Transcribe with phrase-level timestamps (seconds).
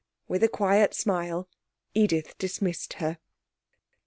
[0.27, 1.47] With a quiet smile,
[1.93, 3.19] Edith dismissed her.